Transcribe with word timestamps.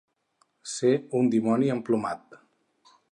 Ser 0.71 0.93
un 1.19 1.29
dimoni 1.35 1.71
emplomat. 1.77 2.41